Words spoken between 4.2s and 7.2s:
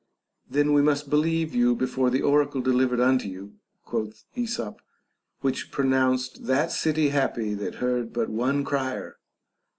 Esop, which pronounced that city